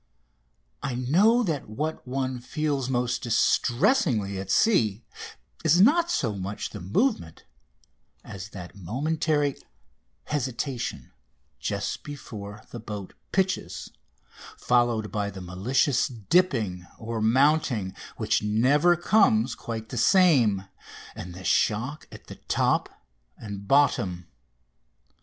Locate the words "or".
16.97-17.21